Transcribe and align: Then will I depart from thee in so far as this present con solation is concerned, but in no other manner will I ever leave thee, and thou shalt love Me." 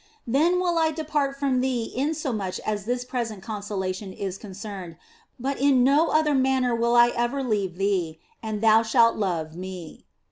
Then 0.25 0.59
will 0.59 0.79
I 0.79 0.89
depart 0.89 1.37
from 1.39 1.61
thee 1.61 1.83
in 1.95 2.15
so 2.15 2.35
far 2.35 2.49
as 2.65 2.85
this 2.85 3.05
present 3.05 3.43
con 3.43 3.61
solation 3.61 4.17
is 4.17 4.39
concerned, 4.39 4.97
but 5.39 5.59
in 5.61 5.83
no 5.83 6.07
other 6.07 6.33
manner 6.33 6.73
will 6.73 6.95
I 6.95 7.09
ever 7.09 7.43
leave 7.43 7.75
thee, 7.75 8.19
and 8.41 8.61
thou 8.61 8.81
shalt 8.81 9.15
love 9.15 9.55
Me." 9.55 10.07